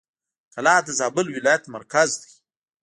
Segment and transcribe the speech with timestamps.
[0.53, 2.31] کلات د زابل ولایت مرکز دی.